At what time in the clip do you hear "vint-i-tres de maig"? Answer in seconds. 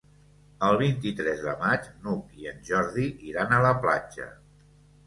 0.81-1.91